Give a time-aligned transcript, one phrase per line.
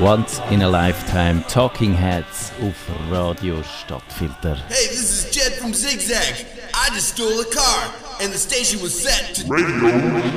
[0.00, 4.56] Once in a Lifetime Talking Heads auf Radio Stadtfilter.
[4.68, 6.44] Hey, this is Jed from Zigzag.
[6.74, 10.34] I just stole a car, and the station was set to Radio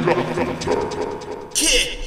[1.56, 2.06] kick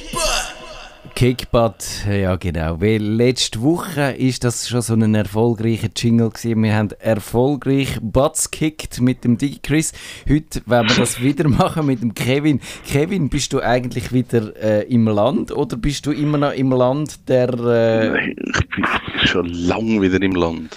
[1.21, 2.81] Kickbutt, ja genau.
[2.81, 6.63] Weil letzte Woche ist das schon so ein erfolgreicher Jingle gewesen.
[6.63, 9.93] Wir haben erfolgreich Butts kickt mit dem Digi Chris.
[10.27, 12.59] Heute werden wir das wieder machen mit dem Kevin.
[12.87, 17.29] Kevin, bist du eigentlich wieder äh, im Land oder bist du immer noch im Land
[17.29, 17.49] der...
[17.49, 18.09] Äh...
[18.09, 20.75] Nein, ich bin schon lange wieder im Land.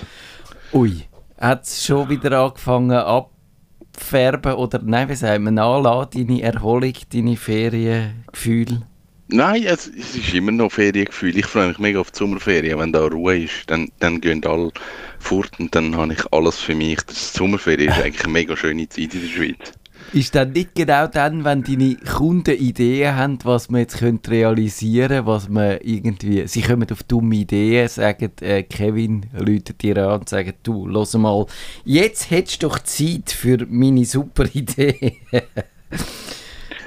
[0.75, 1.05] Ui,
[1.41, 7.35] hat es schon wieder angefangen abfärben oder nein, wie sagt man, nachladen, deine Erholung, deine
[7.35, 8.83] Feriengefühle?
[9.29, 11.37] Nein, es, es ist immer noch Feriengefühl.
[11.39, 12.79] Ich freue mich mega auf die Sommerferien.
[12.79, 14.71] Wenn da Ruhe ist, dann, dann gehen alle
[15.19, 17.01] fort und dann habe ich alles für mich.
[17.07, 19.73] Das Sommerferien ist eigentlich eine mega schöne Zeit in der Schweiz.
[20.13, 25.27] Ist dann nicht genau dann, wenn deine Kunden Ideen haben, was man jetzt könnte realisieren
[25.27, 26.47] was man irgendwie.
[26.47, 31.15] Sie kommen auf dumme Ideen, sagen, äh, Kevin läutet dir an und sagen, du, los
[31.15, 31.47] mal,
[31.85, 35.17] jetzt hättest du doch Zeit für meine super Idee.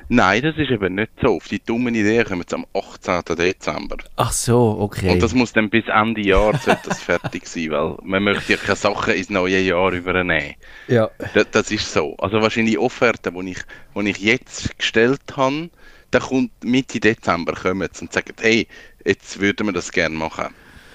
[0.09, 1.35] Nein, das ist eben nicht so.
[1.35, 3.35] Auf die dummen Ideen kommen wir am 18.
[3.35, 3.97] Dezember.
[4.15, 5.09] Ach so, okay.
[5.09, 8.77] Und das muss dann bis Ende Jahr das fertig sein, weil man möchte ja keine
[8.77, 10.55] Sachen ins neue Jahr übernehmen.
[10.87, 11.09] ja.
[11.33, 12.15] Das, das ist so.
[12.17, 13.59] Also wahrscheinlich Offerten, die ich,
[13.95, 15.69] die ich jetzt gestellt habe,
[16.11, 18.67] da kommt Mitte Dezember kommen und sagen, hey,
[19.05, 20.53] jetzt würden wir das gerne machen.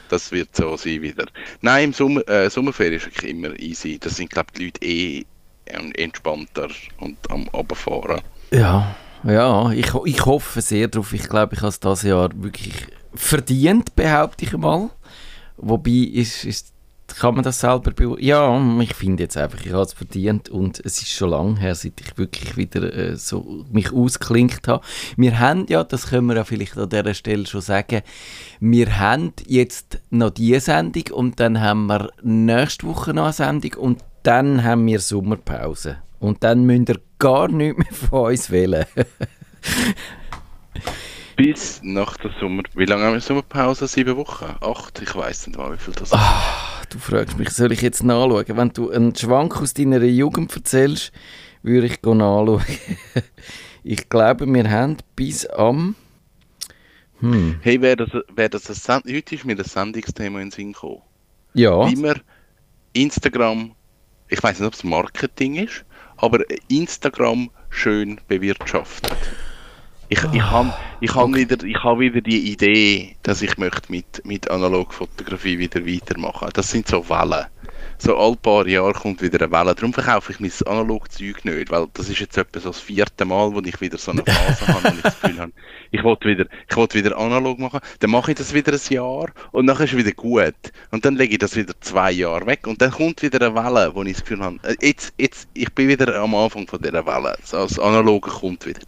[0.09, 1.27] Das wird so sein wieder.
[1.61, 3.99] Nein, im Sommer, äh, Sommerferien ist wirklich immer easy.
[3.99, 5.25] Da sind, glaube ich, die Leute eh
[5.67, 6.69] ähm, entspannter
[6.99, 8.21] und am Runterfahren.
[8.53, 11.15] Ja, ja, ich, ich hoffe sehr darauf.
[11.15, 14.91] Ich glaube, ich habe es dieses Jahr wirklich verdient, behaupte ich mal.
[15.57, 16.75] Wobei, ist, ist,
[17.19, 17.93] kann man das selber?
[18.21, 21.75] Ja, ich finde jetzt einfach, ich habe es verdient und es ist schon lange her,
[21.75, 24.85] seit ich wirklich wieder äh, so mich ausklinkt habe.
[25.17, 28.03] Wir haben ja, das können wir ja vielleicht an dieser Stelle schon sagen,
[28.61, 33.73] wir haben jetzt noch diese Sendung und dann haben wir nächste Woche noch eine Sendung
[33.75, 35.97] und dann haben wir Sommerpause.
[36.19, 38.85] Und dann müsst ihr gar nichts mehr von uns wählen.
[41.37, 42.65] Bis nach der Sommer...
[42.75, 43.87] Wie lange haben wir Sommerpause?
[43.87, 44.57] Sieben Wochen?
[44.61, 45.01] Acht?
[45.01, 46.19] Ich weiß nicht mal, wie viel das ist.
[46.91, 48.45] du fragst mich, soll ich jetzt nachschauen?
[48.49, 51.13] Wenn du einen Schwank aus deiner Jugend erzählst,
[51.63, 52.61] würde ich nachschauen.
[53.85, 55.95] ich glaube, wir haben bis am...
[57.21, 57.61] Hm.
[57.63, 60.73] Hey, wäre das, wär das ein Send Heute ist mir das Sendungsthema in den Sinn
[60.73, 61.03] gekommen.
[61.55, 62.21] Ja, wie man
[62.95, 63.77] Instagram,
[64.29, 65.85] ich weiß nicht, ob es Marketing ist,
[66.23, 66.39] aber
[66.69, 69.17] Instagram schön bewirtschaftet.
[70.09, 74.25] Ich, ich habe ich hab wieder, ich hab wieder die Idee, dass ich möchte mit,
[74.25, 76.51] mit Analogfotografie wieder weitermachen.
[76.53, 77.47] Das sind so Wellen.
[78.05, 79.77] So alle paar Jahre kommt wieder eine Welle.
[79.77, 83.55] Darum verkaufe ich mein Analogzeug nicht, weil das ist jetzt etwa so das vierte Mal,
[83.55, 85.53] wo ich wieder so eine Phase habe und ich das Gefühl habe,
[85.93, 86.47] ich wollte wieder,
[86.95, 87.79] wieder analog machen.
[88.01, 90.73] Dann mache ich das wieder ein Jahr und dann ist es wieder gut.
[90.91, 93.95] Und dann lege ich das wieder zwei Jahre weg und dann kommt wieder eine Welle,
[93.95, 97.07] wo ich das Gefühl habe, äh, jetzt, jetzt, ich bin wieder am Anfang von dieser
[97.07, 97.37] Welle.
[97.45, 98.83] So, das Analoge kommt wieder.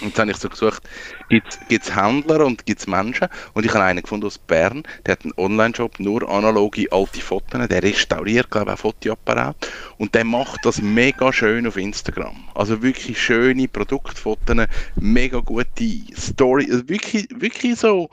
[0.00, 0.82] Und dann habe ich so gesucht,
[1.28, 3.28] gibt es Händler und gibt es Menschen?
[3.54, 7.68] Und ich habe einen gefunden aus Bern, der hat einen Online-Shop, nur analoge alte Fotos,
[7.68, 9.56] der restauriert, glaube ich, auch Fotoapparat.
[9.98, 12.36] Und der macht das mega schön auf Instagram.
[12.54, 18.10] Also wirklich schöne Produktfotos, mega gute Story, also wirklich, wirklich so,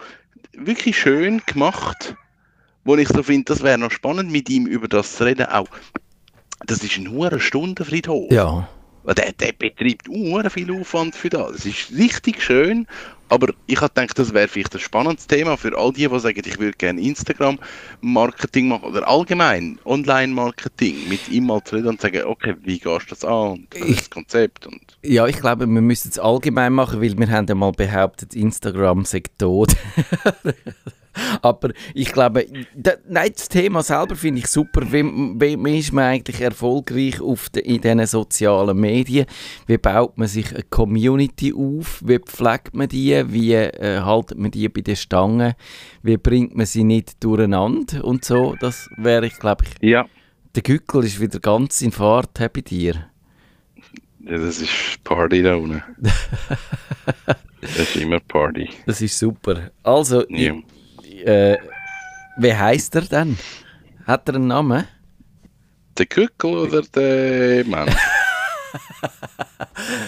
[0.54, 2.16] wirklich schön gemacht,
[2.84, 5.48] wo ich so finde, das wäre noch spannend, mit ihm über das zu reden.
[5.48, 5.68] Auch,
[6.66, 8.32] das ist ein hoher Stundenfriedhof.
[8.32, 8.70] ja.
[9.08, 11.52] Der, der betreibt uh, viel Aufwand für das.
[11.52, 12.88] Es ist richtig schön,
[13.30, 16.42] aber ich habe gedacht, das wäre vielleicht ein spannendes Thema für all die, die sagen,
[16.46, 22.24] ich würde gerne Instagram-Marketing machen oder allgemein Online-Marketing mit ihm mal zu reden und sagen,
[22.26, 26.10] okay, wie gehst du das an und das Konzept und Ja, ich glaube, wir müssen
[26.10, 29.76] es allgemein machen, weil wir haben ja mal behauptet, Instagram sei tot.
[31.42, 32.46] Aber ich glaube,
[32.76, 34.82] da, nein, das Thema selber finde ich super.
[34.92, 39.26] Wie, wie, ist man eigentlich erfolgreich auf de, in diesen sozialen Medien?
[39.66, 42.02] Wie baut man sich eine Community auf?
[42.06, 43.24] Wie pflegt man die?
[43.32, 45.54] Wie äh, haltet man die bei den Stangen?
[46.04, 48.04] Wie bringt man sie nicht durcheinander?
[48.04, 50.06] Und so, das wäre ich, glaube ich, ja,
[50.58, 53.10] der Gückel ist wieder ganz in Fahrt bei dir.
[54.22, 55.84] ja, das ist Party da unten.
[57.62, 58.70] das ist immer Party.
[58.86, 59.70] Das ist super.
[59.84, 60.56] Also, Ja.
[61.24, 61.58] Äh,
[62.38, 63.38] wie heißt er denn?
[64.06, 64.88] Hat er einen Namen?
[65.98, 67.96] Der Kückel oder der Mensch?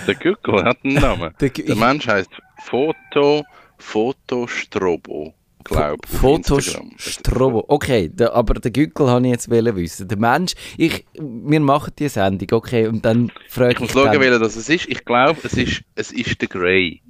[0.07, 1.33] der Kückel hat einen Namen.
[1.39, 2.29] Der Der Mensch heißt
[2.63, 3.43] Foto,
[3.77, 5.33] Fotostrobo,
[5.63, 6.17] glaube ich.
[6.17, 7.65] Fotostrobo.
[7.67, 10.07] Okay, der, aber den Gückel habe ich jetzt wissen.
[10.07, 14.19] Der Mensch, ich, wir machen die Sendung, okay, und dann frage Ich ich, muss schauen,
[14.19, 14.87] welcher das es ist.
[14.87, 17.01] Ich glaube, es ist, es ist der Grey.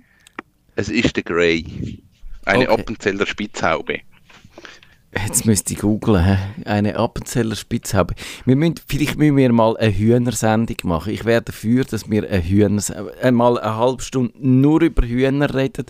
[0.76, 2.04] Es ist der Grey.
[2.50, 2.82] Eine Okay.
[2.82, 4.00] Appenzeller Spitzhaube.
[5.12, 6.24] Jetzt müsste ich googlen.
[6.24, 6.38] hä?
[6.66, 8.14] Eine Appenzeller Spitzhaube.
[8.46, 11.14] Wir müssen, vielleicht müssen wir mal eine Hühnersendung machen.
[11.14, 12.92] Ich wäre dafür, dass wir eine Hühners
[13.22, 15.88] einmal eine halbe Stunde nur über Hühner reden,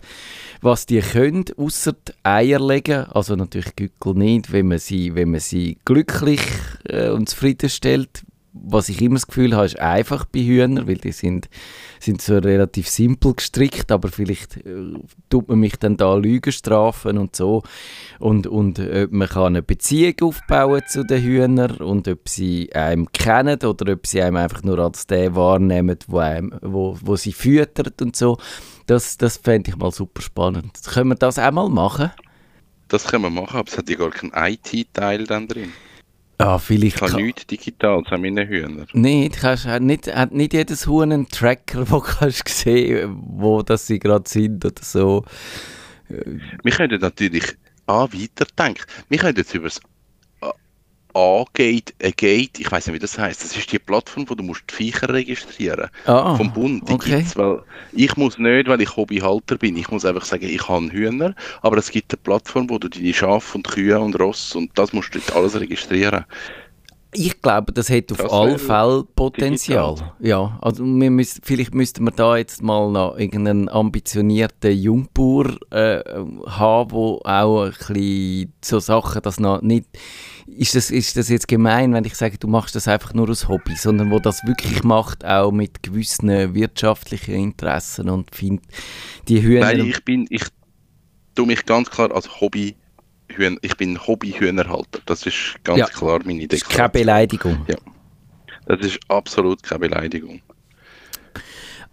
[0.62, 3.06] was die können, außer die Eier legen.
[3.12, 6.42] Also natürlich Gückel nicht, wenn man sie, wenn man sie glücklich
[6.88, 8.24] äh, und zufriedenstellt.
[8.52, 11.50] Was ich immer das Gefühl habe, ist einfach bei Hühnern, weil die sind,
[12.00, 14.94] sind so relativ simpel gestrickt, aber vielleicht äh,
[15.30, 17.64] tut man mich dann da Lügen strafen und so.
[18.18, 23.12] Und, und ob man kann eine Beziehung aufbauen zu den Hühnern und ob sie einem
[23.12, 27.34] kennen oder ob sie einem einfach nur als der wahrnehmen, wo, einem, wo, wo sie
[27.34, 28.38] füttert und so.
[28.88, 30.80] Das, das fände ich mal super spannend.
[30.86, 32.12] Können wir das auch mal machen?
[32.88, 35.72] Das können wir machen, aber es hat ja gar keinen IT-Teil dann drin.
[36.42, 38.86] Ah, vielleicht Ich kann- nichts digital, haben meine Hühner.
[38.94, 43.88] Nicht, kannst, hat, nicht, hat nicht jedes Huhn einen Tracker, wo kannst sehen, wo das
[43.88, 45.26] sie gerade sind oder so.
[46.08, 47.44] Wir können natürlich
[47.88, 48.84] ah, weiterdenken.
[49.10, 49.82] Wir können jetzt über das
[51.14, 53.44] A-Gate, äh, Gate, ich weiß nicht, wie das heißt.
[53.44, 56.88] Das ist die Plattform, wo du musst die Viecher registrieren Ah, vom Bund.
[56.88, 57.18] Die okay.
[57.18, 57.62] gibt's, weil
[57.94, 59.76] ich muss nicht, weil ich Hobbyhalter bin.
[59.78, 63.14] Ich muss einfach sagen, ich habe Hühner, aber es gibt eine Plattform, wo du deine
[63.14, 66.26] Schafe und Kühe und Ross und das musst du alles registrieren.
[67.12, 69.96] Ich glaube, das hat auf alle Fälle Potenzial.
[69.96, 70.14] digital.
[70.20, 76.04] Ja, also wir müssen, vielleicht müssten wir da jetzt mal noch irgendeinen ambitionierten Jungbauer äh,
[76.46, 79.88] haben, wo auch ein bisschen so Sachen, das noch nicht...
[80.46, 83.48] Ist das, ist das jetzt gemein, wenn ich sage, du machst das einfach nur aus
[83.48, 88.66] Hobby, sondern wo das wirklich macht, auch mit gewissen wirtschaftlichen Interessen und findet
[89.28, 89.62] die Hühner...
[89.62, 90.44] Nein, ich bin, ich
[91.34, 92.76] tue mich ganz klar als Hobby
[93.36, 95.00] Hühner, ich bin Hobby-Hühnerhalter.
[95.06, 95.86] Das ist ganz Ja.
[95.88, 96.90] klar meine das ist keine.
[96.90, 97.66] Beleidigung.
[98.66, 100.42] Das ist absolut keine Beleidigung.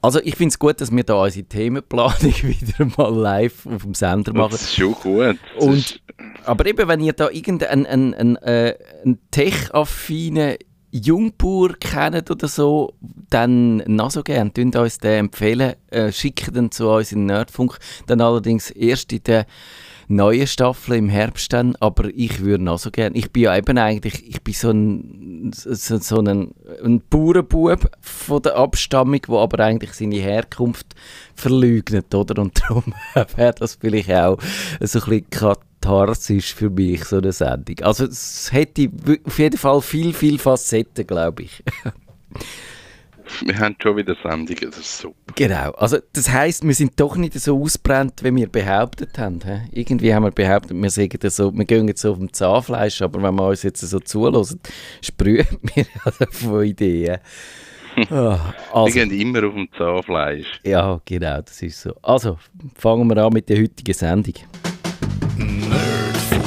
[0.02, 3.94] Also ich finde es gut, dass wir da unsere Themenplanung wieder mal live auf dem
[3.94, 4.50] Sender machen.
[4.52, 5.38] Das ist schon gut.
[5.58, 6.00] Und- ist,
[6.44, 10.56] Aber eben, wenn ihr da irgendeinen einen, einen, äh, einen tech-affinen
[10.92, 12.94] Jungbauer kennt oder so,
[13.28, 14.54] dann noch so gern.
[14.54, 17.78] Tönt uns den empfehlen, äh, schickt den zu uns in den Nerdfunk.
[18.06, 19.46] Dann allerdings erst in der
[20.08, 23.14] neuen Staffel im Herbst dann, aber ich würde noch so gern.
[23.14, 28.42] Ich bin ja eben eigentlich, ich bin so ein, so, so ein, ein Bauernbub von
[28.42, 30.94] der Abstammung, wo aber eigentlich seine Herkunft
[31.34, 32.40] verleugnet, oder?
[32.40, 32.94] Und darum
[33.36, 34.38] wäre das vielleicht auch
[34.80, 37.76] so ein bisschen katharsisch für mich, so eine Sendung.
[37.82, 38.90] Also es hätte
[39.24, 41.62] auf jeden Fall viel, viel Facetten, glaube ich.
[43.44, 45.16] wir haben schon wieder Sendungen, das ist super.
[45.34, 45.70] Genau.
[45.72, 49.40] Also das heißt, wir sind doch nicht so ausbrennt, wie wir behauptet haben.
[49.44, 49.62] hä?
[49.72, 53.02] Irgendwie haben wir behauptet, wir, sagen das so, wir gehen jetzt so auf dem Zahnfleisch,
[53.02, 54.60] aber wenn wir uns jetzt so zulassen,
[55.02, 57.18] sprühen wir also von Ideen.
[58.10, 60.60] Ah, Wir also, gehen immer auf dem Zahnfleisch.
[60.64, 61.94] ja, genau, das ist so.
[62.02, 62.36] Also,
[62.76, 64.34] fangen wir an mit der heutigen Sendung.
[65.38, 66.44] Nerdfunk.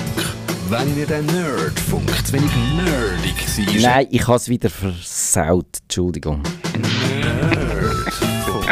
[0.70, 3.82] Wenn ihr den Nerdfunk zu wenig nerdig seid.
[3.82, 5.80] Nein, ich habe es wieder versaut.
[5.82, 6.44] Entschuldigung.
[6.82, 8.66] Nerdfunk.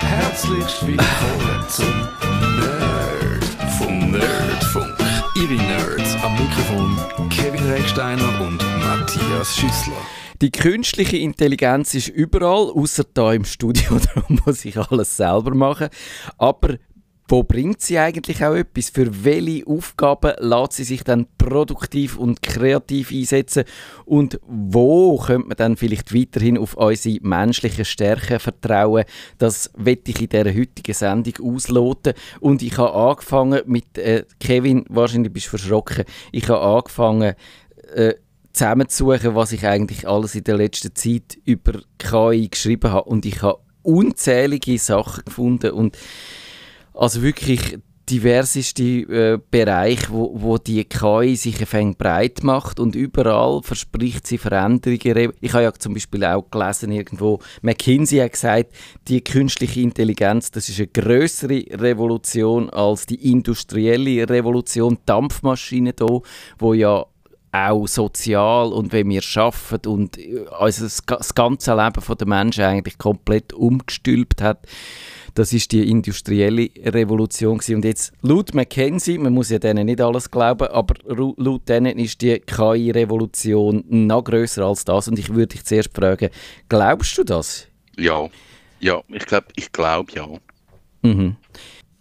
[0.00, 2.08] Herzlich willkommen zum
[2.58, 4.10] Nerdfunk.
[4.10, 4.96] Nerdfunk.
[5.36, 6.96] Ihre Nerds am Mikrofon
[7.28, 10.00] Kevin Recksteiner und Matthias Schüssler.
[10.40, 15.88] Die künstliche Intelligenz ist überall, außer da im Studio, darum muss ich alles selber machen.
[16.38, 16.76] Aber
[17.30, 18.90] wo bringt sie eigentlich auch etwas?
[18.90, 23.64] Für welche Aufgaben lässt sie sich dann produktiv und kreativ einsetzen?
[24.04, 29.04] Und wo könnte man dann vielleicht weiterhin auf unsere menschlichen Stärken vertrauen?
[29.38, 32.14] Das wette ich in dieser heutigen Sendung ausloten.
[32.40, 37.34] Und ich habe angefangen mit, äh, Kevin, wahrscheinlich bist du verschrocken, ich habe angefangen,
[37.94, 38.14] äh,
[38.52, 43.08] zusammenzusuchen, was ich eigentlich alles in der letzten Zeit über KI geschrieben habe.
[43.08, 45.96] Und ich habe unzählige Sachen gefunden und
[47.00, 47.78] also wirklich
[48.10, 54.36] diverseste äh, Bereiche, wo, wo die KI sich ein breit macht und überall verspricht sie
[54.36, 55.32] Veränderungen.
[55.40, 58.72] Ich habe ja zum Beispiel auch gelesen irgendwo, McKinsey hat gesagt,
[59.08, 66.20] die künstliche Intelligenz, das ist eine größere Revolution als die industrielle Revolution, die Dampfmaschine da,
[66.58, 67.06] wo ja
[67.52, 70.18] auch sozial und wenn wir arbeiten und
[70.58, 74.66] also das ganze Leben der Menschen eigentlich komplett umgestülpt hat.
[75.34, 77.76] Das ist die industrielle Revolution gewesen.
[77.76, 80.94] und jetzt laut McKenzie, man muss ja denen nicht alles glauben, aber
[81.36, 86.30] laut denen ist die KI-Revolution noch größer als das und ich würde dich zuerst fragen,
[86.68, 87.66] glaubst du das?
[87.96, 88.28] Ja,
[88.80, 90.26] ja, ich glaube, ich glaube ja.
[91.02, 91.36] Mhm.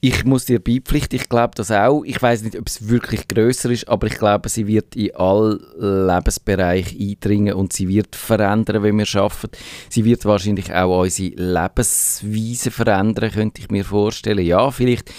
[0.01, 2.03] Ich muss dir beipflichten, ich glaube das auch.
[2.05, 5.59] Ich weiß nicht, ob es wirklich größer ist, aber ich glaube, sie wird in alle
[5.77, 9.49] Lebensbereiche eindringen und sie wird verändern, wenn wir arbeiten.
[9.89, 14.45] Sie wird wahrscheinlich auch unsere Lebensweise verändern, könnte ich mir vorstellen.
[14.45, 15.11] Ja, vielleicht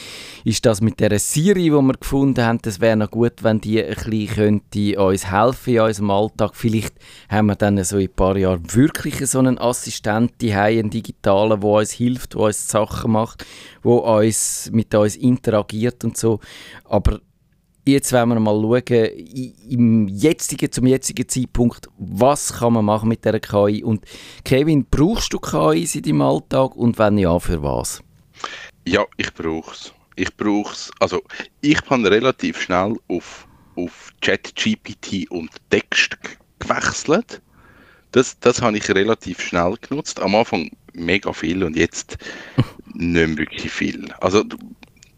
[0.44, 3.82] ist das mit der Siri, die wir gefunden haben, das wäre noch gut, wenn die
[3.82, 6.52] ein bisschen könnte uns helfen in unserem Alltag.
[6.54, 6.94] Vielleicht
[7.28, 11.70] haben wir dann so in ein paar Jahren wirklich so einen Assistenten, einen digitalen, der
[11.70, 13.44] uns hilft, der uns Sachen macht,
[13.84, 16.40] der uns, mit uns interagiert und so.
[16.84, 17.20] Aber
[17.86, 19.06] jetzt wollen wir mal schauen,
[19.68, 23.84] im jetzigen, zum jetzigen Zeitpunkt, was kann man machen mit der KI?
[23.84, 24.04] Und
[24.44, 28.02] Kevin, brauchst du KI in deinem Alltag und wenn ja, für was?
[28.86, 29.92] Ja, ich brauche es.
[30.20, 30.90] Ich brauche es.
[31.00, 31.22] Also,
[31.62, 36.18] ich bin relativ schnell auf, auf ChatGPT und Text
[36.58, 37.40] gewechselt.
[38.12, 40.20] Das, das habe ich relativ schnell genutzt.
[40.20, 42.18] Am Anfang mega viel und jetzt
[42.92, 44.12] nicht mehr wirklich viel.
[44.20, 44.44] Also,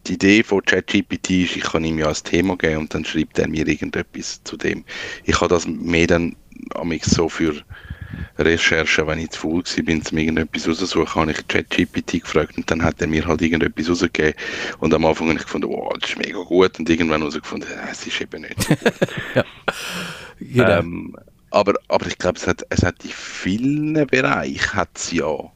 [0.07, 3.37] die Idee von ChatGPT ist, ich kann ihm ja ein Thema geben und dann schreibt
[3.39, 4.85] er mir irgendetwas zu dem.
[5.25, 6.37] Ich habe das mehr dann
[7.01, 7.61] so für
[8.37, 12.69] Recherchen, wenn ich zu faul war, bin, um irgendetwas rauszusuchen, habe ich ChatGPT gefragt und
[12.69, 14.33] dann hat er mir halt irgendetwas rausgegeben
[14.79, 17.91] und am Anfang habe ich gefunden, wow, das ist mega gut und irgendwann herausgefunden, äh,
[17.91, 18.73] es ist eben nicht so
[19.35, 19.45] ja.
[20.39, 20.79] genau.
[20.79, 21.15] ähm,
[21.51, 25.51] aber, aber ich glaube, es hat, es hat in vielen Bereichen hat es ja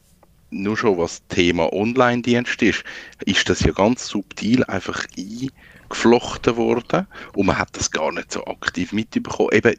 [0.50, 2.84] nur schon was Thema Online-Dienst ist,
[3.26, 8.44] ist das ja ganz subtil einfach eingeflochten worden und man hat das gar nicht so
[8.46, 9.50] aktiv mitbekommen.
[9.52, 9.74] Eben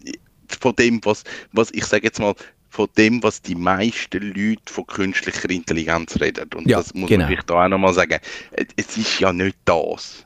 [0.60, 2.36] von dem, was, was ich sage jetzt mal,
[2.70, 6.50] von dem, was die meisten Leute von künstlicher Intelligenz reden.
[6.56, 7.24] Und ja, das muss genau.
[7.24, 8.20] man vielleicht auch nochmal sagen.
[8.52, 10.26] Es ist ja nicht das.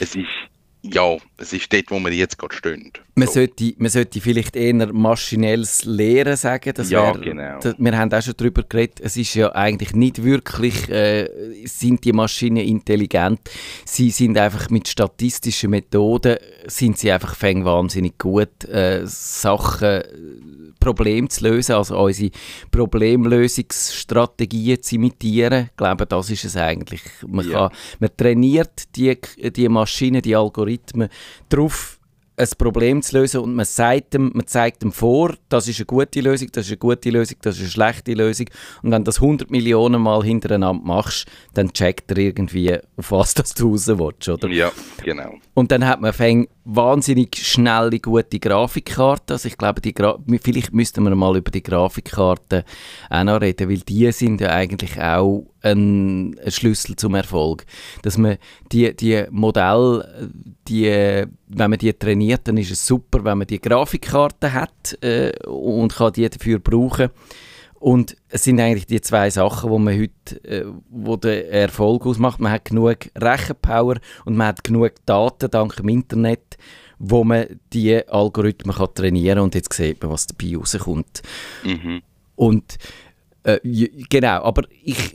[0.00, 0.26] Es ist
[0.92, 2.92] ja, es ist dort, wo wir jetzt gerade stehen.
[3.14, 3.34] Man, so.
[3.34, 6.74] sollte, man sollte vielleicht eher maschinelles Lehren sagen.
[6.74, 7.58] Das ja, wär, genau.
[7.60, 11.30] Das, wir haben auch schon darüber geredet, es ist ja eigentlich nicht wirklich, äh,
[11.64, 13.40] sind die Maschinen intelligent.
[13.86, 16.36] Sie sind einfach mit statistischen Methoden,
[16.66, 20.02] sind sie einfach fäng wahnsinnig gut, äh, Sachen,
[20.80, 22.30] Probleme zu lösen, also unsere
[22.70, 25.70] Problemlösungsstrategien zu imitieren.
[25.70, 27.00] Ich glaube, das ist es eigentlich.
[27.26, 27.68] Man, ja.
[27.68, 30.73] kann, man trainiert die, die Maschinen, die Algorithmen
[31.48, 31.98] darauf,
[32.36, 35.86] ein Problem zu lösen und man, sagt dem, man zeigt dem vor, das ist eine
[35.86, 38.46] gute Lösung, das ist eine gute Lösung, das ist eine schlechte Lösung
[38.82, 43.34] und wenn du das 100 Millionen Mal hintereinander machst, dann checkt er irgendwie, auf was
[43.34, 44.48] das du raus willst, oder?
[44.48, 45.34] Ja, genau.
[45.54, 49.34] Und dann hat man fängt wahnsinnig schnelle, gute Grafikkarten.
[49.34, 52.62] Also ich glaube, die Gra vielleicht müssten wir mal über die Grafikkarten
[53.10, 57.66] auch noch reden, weil die sind ja eigentlich auch ein, ein Schlüssel zum Erfolg.
[58.02, 58.38] Dass man
[58.72, 60.30] die, die Modelle,
[60.68, 60.86] die,
[61.48, 65.94] wenn man die trainiert, dann ist es super, wenn man die Grafikkarten hat äh, und
[65.94, 67.10] kann die dafür brauchen
[67.84, 72.40] und es sind eigentlich die zwei Sachen, wo man heute, äh, wo der Erfolg ausmacht.
[72.40, 76.56] Man hat genug Rechenpower und man hat genug Daten dank dem Internet,
[76.98, 81.20] wo man die Algorithmen kann trainieren kann und jetzt sieht man, was dabei rauskommt.
[81.62, 82.00] Mhm.
[82.36, 82.78] Und
[83.42, 83.58] äh,
[84.08, 85.14] genau, aber ich,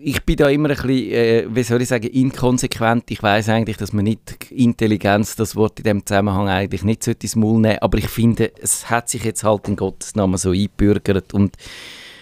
[0.00, 3.10] ich bin da immer ein bisschen, äh, wie soll ich sagen, inkonsequent.
[3.10, 7.36] Ich weiß eigentlich, dass man nicht Intelligenz, das Wort in dem Zusammenhang eigentlich nicht ins
[7.36, 11.34] Maul nehmen aber ich finde, es hat sich jetzt halt in Gottes Namen so eingebürgert
[11.34, 11.56] und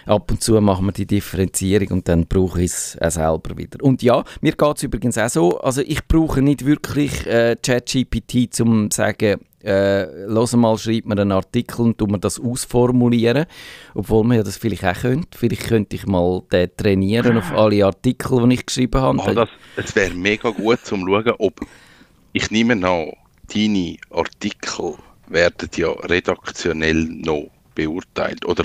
[0.06, 3.84] ab und zu machen wir die Differenzierung und dann brauche ich es auch selber wieder.
[3.84, 8.60] Und ja, mir geht es übrigens auch so, also ich brauche nicht wirklich äh, ChatGPT,
[8.60, 13.46] um zu sagen, äh, los mal, schreibt mir einen Artikel und tun wir das ausformulieren,
[13.94, 15.36] obwohl man ja das vielleicht auch könnte.
[15.36, 19.18] Vielleicht könnte ich mal den trainieren auf alle Artikel, die ich geschrieben habe.
[19.18, 21.60] Oh, das, es wäre mega gut, um zu schauen, ob,
[22.32, 23.10] ich nehme an,
[23.52, 24.94] deine Artikel
[25.28, 28.45] werden ja redaktionell noch beurteilt?
[28.45, 28.64] Oder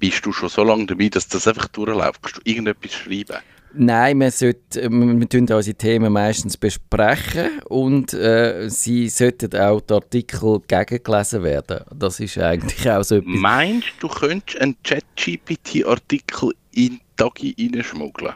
[0.00, 2.20] bist du schon so lange dabei, dass das einfach durchläuft?
[2.22, 3.36] Kannst du irgendetwas schreiben?
[3.78, 9.80] Nein, wir, sollte, äh, wir tun unsere Themen meistens besprechen und äh, sie sollten auch
[9.82, 11.84] die Artikel gegengelesen werden.
[11.94, 13.34] Das ist eigentlich auch so etwas.
[13.34, 18.34] Meinst du, könntest einen Chat-GPT-Artikel in Tagi reinschmuggeln?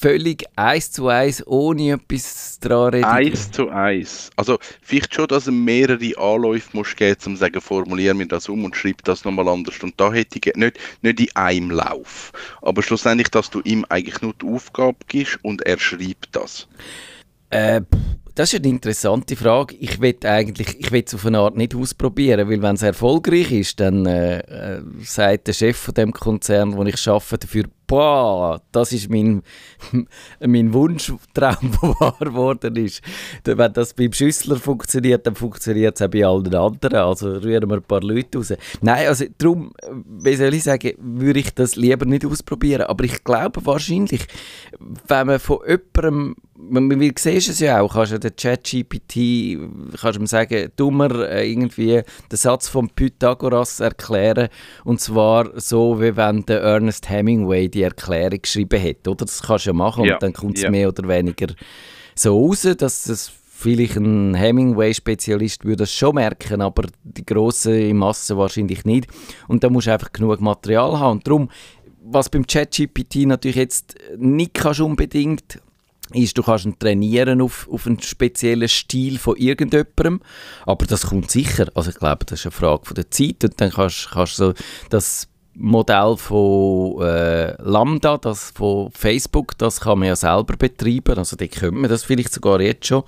[0.00, 3.04] Völlig eins zu eins, ohne etwas dran reden.
[3.04, 4.30] Eins zu eins.
[4.36, 8.48] Also vielleicht schon, dass es mehrere Anläufe muss geben, um zu sagen, formuliere mir das
[8.48, 9.78] um und schreib das nochmal anders.
[9.82, 12.32] Und da hätte ich nicht, nicht in einem Lauf.
[12.62, 16.66] Aber schlussendlich, dass du ihm eigentlich nur die Aufgabe gibst und er schreibt das.
[17.50, 17.82] Äh,
[18.34, 19.76] das ist eine interessante Frage.
[19.76, 23.52] Ich will eigentlich, ich will es auf eine Art nicht ausprobieren, weil wenn es erfolgreich
[23.52, 28.62] ist, dann äh, äh, sagt der Chef von dem Konzern, wo ich arbeite, dafür boah,
[28.70, 29.42] das ist mein,
[30.40, 31.18] mein Wunschtraum,
[31.82, 33.02] der wahr geworden ist.
[33.42, 36.98] Wenn das beim Schüssler funktioniert, dann funktioniert es auch bei allen anderen.
[36.98, 38.52] Also rühren wir ein paar Leute raus.
[38.80, 39.72] Nein, also darum,
[40.06, 42.82] wie soll ich sagen, würde ich das lieber nicht ausprobieren.
[42.82, 44.24] Aber ich glaube wahrscheinlich,
[45.08, 46.36] wenn man von jemandem
[46.68, 49.58] wir sehen es ja auch, kannst du den ChatGPT,
[50.00, 54.48] kannst du ihm sagen, du mir äh, irgendwie den Satz von Pythagoras erklären
[54.84, 59.24] und zwar so, wie wenn der Ernest Hemingway die Erklärung geschrieben hat, oder?
[59.24, 60.70] Das kannst du ja machen ja, und dann kommt es ja.
[60.70, 61.48] mehr oder weniger
[62.14, 68.36] so raus, dass das vielleicht ein Hemingway-Spezialist würde das schon merken, aber die grosse Masse
[68.36, 69.06] wahrscheinlich nicht.
[69.48, 71.18] Und da musst du einfach genug Material haben.
[71.18, 71.50] Und darum,
[72.02, 75.60] was beim ChatGPT natürlich jetzt nicht kannst unbedingt
[76.14, 80.20] ist, du kannst ihn trainieren auf, auf einen speziellen Stil von irgendjemandem,
[80.66, 81.68] aber das kommt sicher.
[81.74, 84.54] Also ich glaube, das ist eine Frage von der Zeit und dann kannst du so
[84.88, 91.36] das Modell von äh, Lambda, das von Facebook, das kann man ja selber betreiben, also
[91.36, 93.02] da könnte man das vielleicht sogar jetzt schon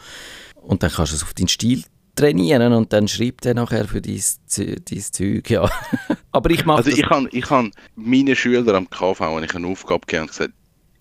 [0.60, 4.02] und dann kannst du es auf deinen Stil trainieren und dann schreibt er nachher für
[4.02, 4.20] dein,
[4.56, 5.70] dein Zeug, ja.
[6.32, 9.68] aber ich mache Also ich habe ich han meinen Schülern am KV wenn ich eine
[9.68, 10.52] Aufgabe gegeben und gesagt,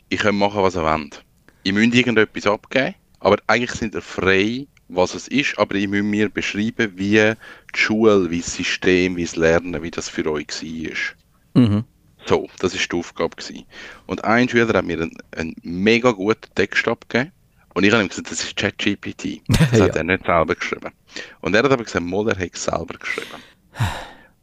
[0.10, 1.24] ich kann machen, was ihr wollt.
[1.64, 6.04] Ich müsst irgendetwas abgeben, aber eigentlich sind ihr frei, was es ist, aber ihr müsst
[6.06, 10.48] mir beschreiben, wie die Schule, wie das System, wie das Lernen, wie das für euch
[10.64, 11.62] war.
[11.62, 11.84] Mhm.
[12.26, 13.36] So, das war die Aufgabe.
[13.36, 13.66] Gewesen.
[14.06, 17.32] Und ein Schüler hat mir einen, einen mega guten Text abgegeben.
[17.74, 19.42] Und ich habe ihm gesagt, das ist ChatGPT.
[19.72, 19.86] Das Ja.
[19.86, 20.92] hat er nicht selber geschrieben.
[21.40, 23.28] Und er hat aber gesagt, Moller hat es selber geschrieben.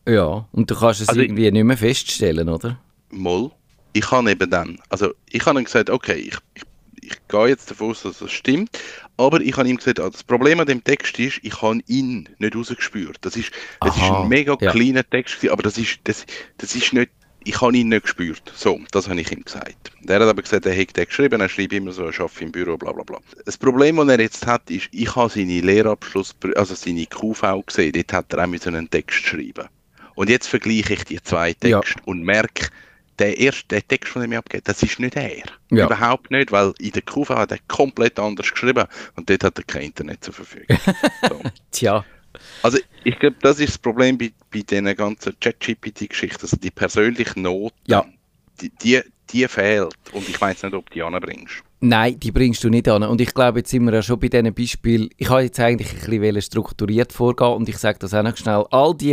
[0.09, 2.81] Ja, und du kannst es Also- irgendwie nicht mehr feststellen, oder?
[3.11, 3.51] Moll.
[3.93, 6.63] Ich habe eben dann, also ich habe ihm gesagt, okay, ich, ich,
[7.11, 8.71] ich gehe jetzt davon aus, dass das stimmt,
[9.17, 12.29] aber ich habe ihm gesagt, ah, das Problem an dem Text ist, ich habe ihn
[12.39, 13.19] nicht rausgespürt.
[13.23, 13.51] Das ist,
[13.81, 14.71] das ist Aha, ein mega ja.
[14.71, 16.27] kleiner Text, aber das ist, das,
[16.59, 17.11] das ist nicht,
[17.45, 18.53] ich habe ihn nicht gespürt.
[18.55, 19.93] So, das habe ich ihm gesagt.
[20.03, 22.53] Der hat aber gesagt, er hätte den geschrieben, er schreibt immer so, er arbeitet im
[22.53, 23.19] Büro, bla bla bla.
[23.45, 27.93] Das Problem, das er jetzt hat, ist, ich habe seine Lehrabschluss, also seine QV gesehen,
[27.93, 29.69] dort hat er auch müssen einen Text schreiben.
[30.15, 31.81] Und jetzt vergleiche ich die zwei Ja.
[31.81, 32.69] Texte und merke,
[33.19, 35.45] der erste der Text, den er mir abgeht, das ist nicht er.
[35.71, 35.87] Ja.
[35.87, 38.85] Überhaupt nicht, weil in der QV hat er komplett anders geschrieben
[39.17, 40.79] und dort hat er kein Internet zur Verfügung.
[41.29, 41.41] so.
[41.71, 42.05] Tja.
[42.63, 47.41] Also ich glaube, das ist das Problem bei, bei diesen ganzen ChatGPT-Geschichten, also die persönliche
[47.41, 48.05] Not, Ja.
[48.61, 51.63] die, die, die fehlt und ich weiß nicht, ob du die anbringst.
[51.81, 53.05] Nein, die bringst du nicht an.
[53.05, 55.11] Und ich glaube, jetzt sind wir ja schon bei diesen Beispielen.
[55.17, 58.65] Ich habe jetzt eigentlich ein bisschen strukturiert vorgehen und ich sage das auch noch schnell.
[58.71, 59.13] All die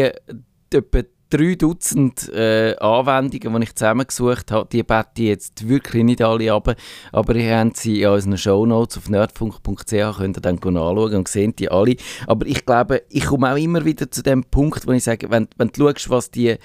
[0.73, 1.01] etwa
[1.35, 6.53] drei Dutzend äh, Anwendungen, die ich zusammengesucht habe, die bete ich jetzt wirklich nicht alle
[6.53, 6.75] ab.
[7.11, 11.55] Aber ihr habt sie in unseren Shownotes auf nerdfunk.ch, könnt ihr dann anschauen und sehen
[11.55, 11.95] die alle.
[12.27, 15.47] Aber ich glaube, ich komme auch immer wieder zu dem Punkt, wo ich sage, wenn,
[15.57, 16.55] wenn du schaust, was die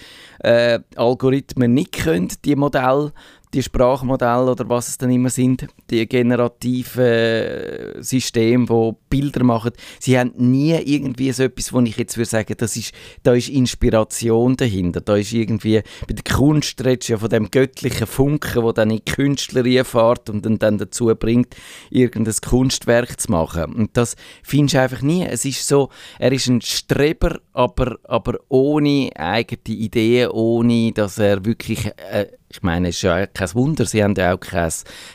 [0.40, 3.12] äh, Algorithmen nicht können, die Modelle,
[3.52, 9.72] die Sprachmodelle oder was es dann immer sind, die generativen äh, Systeme, die Bilder machen,
[9.98, 13.48] sie haben nie irgendwie so etwas, wo ich jetzt würde sagen, das ist, da ist
[13.48, 15.00] Inspiration dahinter.
[15.00, 18.90] Da ist irgendwie, bei der Kunst redest du ja von dem göttlichen Funken, wo dann
[18.90, 21.56] in die Künstlerin fährt und dann, dann dazu bringt,
[21.90, 23.74] irgendein Kunstwerk zu machen.
[23.74, 25.24] Und das findest du einfach nie.
[25.24, 31.44] Es ist so, er ist ein Streber, aber, aber ohne eigene Ideen, ohne dass er
[31.44, 34.72] wirklich, äh, ich meine, es ist ja kein Wunder, sie haben ja auch kein,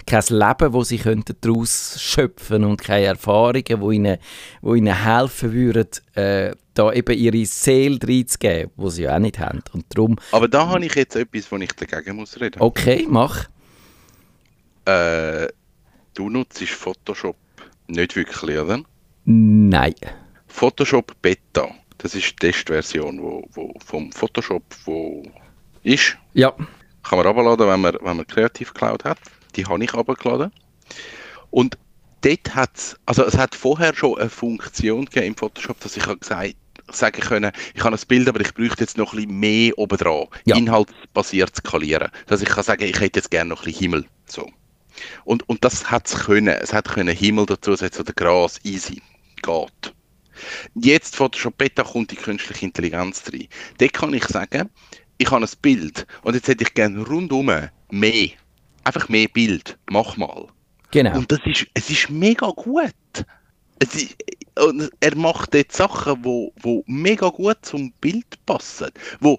[0.07, 4.17] kein Leben, wo sie könnten daraus schöpfen und keine Erfahrungen, wo ihnen,
[4.61, 9.37] wo ihnen helfen würden, äh, da eben ihre Seele reinzugeben, die sie ja auch nicht
[9.39, 9.61] haben.
[9.73, 12.61] Und darum, Aber da habe ich jetzt etwas, wo ich dagegen muss reden.
[12.61, 13.47] okay, mach.
[14.85, 15.47] Äh,
[16.13, 17.35] du nutzt Photoshop
[17.87, 18.81] nicht wirklich, oder?
[19.25, 19.95] Nein.
[20.47, 21.67] Photoshop Beta,
[21.97, 25.23] das ist die Testversion wo, wo vom Photoshop, wo
[25.83, 26.17] ist.
[26.33, 26.53] Ja,
[27.07, 29.19] Kann man runterladen, wenn man, wenn man Creative Cloud hat.
[29.55, 30.51] Die habe ich runtergeladen.
[31.51, 31.77] Und
[32.21, 36.05] dort hat es, also es hat vorher schon eine Funktion gegeben im Photoshop, dass ich
[36.05, 36.55] habe gesagt
[36.91, 39.97] sagen können, ich habe ein Bild, aber ich bräuchte jetzt noch ein bisschen mehr oben
[39.97, 40.27] dran.
[40.45, 40.55] Ja.
[40.55, 42.11] Inhaltsbasiert skalieren.
[42.27, 44.05] Dass ich kann sagen, ich hätte jetzt gerne noch ein bisschen Himmel.
[44.27, 44.51] So.
[45.23, 46.47] Und, und das hat es können.
[46.47, 49.01] Es hat können Himmel dazusetzen oder Gras, easy.
[49.41, 49.93] Geht.
[50.75, 53.47] Jetzt Photoshop Beta kommt die künstliche Intelligenz rein.
[53.77, 54.69] Dort kann ich sagen,
[55.17, 57.51] ich habe ein Bild und jetzt hätte ich gerne rundum
[57.89, 58.29] mehr.
[58.83, 59.77] Einfach mehr Bild.
[59.89, 60.47] Mach mal.
[60.91, 61.17] genau.
[61.17, 62.93] Und das ist, es ist mega gut.
[63.79, 64.15] Es ist,
[64.57, 68.89] und er macht dort Sachen, wo, wo mega gut zum Bild passen.
[69.19, 69.37] Wo,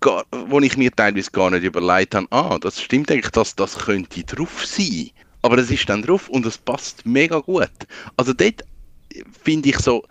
[0.00, 3.78] gar, wo ich mir teilweise gar nicht überlegt habe, ah, das stimmt eigentlich, dass das
[3.78, 5.10] könnte drauf sein.
[5.42, 7.70] Aber es ist dann drauf und es passt mega gut.
[8.16, 8.62] Also dort
[9.42, 10.04] finde ich so,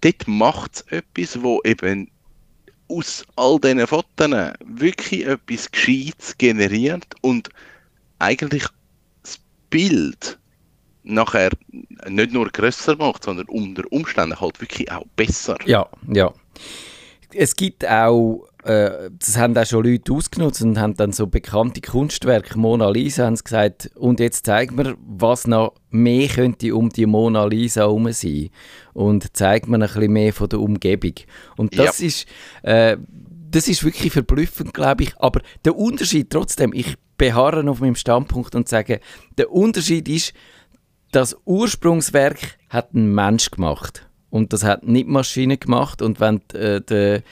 [0.00, 2.10] dort macht es etwas, wo eben
[2.88, 4.30] aus all diesen Fotos
[4.64, 7.50] wirklich etwas Gescheites generiert und
[8.18, 8.64] eigentlich
[9.22, 9.38] das
[9.70, 10.38] Bild
[11.02, 11.50] nachher
[12.08, 15.56] nicht nur grösser macht, sondern unter Umständen halt wirklich auch besser.
[15.64, 16.32] Ja, ja.
[17.32, 21.80] Es gibt auch, äh, das haben auch schon Leute ausgenutzt und haben dann so bekannte
[21.80, 26.90] Kunstwerke, Mona Lisa, haben sie gesagt, und jetzt zeigen wir, was noch mehr könnte um
[26.90, 28.50] die Mona Lisa herum sein.
[28.92, 31.14] Und zeigt man ein bisschen mehr von der Umgebung.
[31.56, 32.26] Und das ist,
[32.62, 32.96] äh,
[33.50, 35.16] das ist wirklich verblüffend, glaube ich.
[35.18, 39.00] Aber der Unterschied trotzdem, ich beharre auf meinem Standpunkt und sage,
[39.38, 40.32] der Unterschied ist,
[41.12, 44.05] das Ursprungswerk hat ein Mensch gemacht.
[44.30, 46.02] Und das hat nicht die Maschine gemacht.
[46.02, 47.22] Und wenn äh, de,